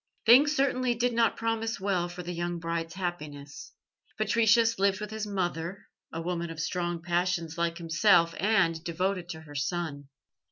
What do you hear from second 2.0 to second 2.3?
for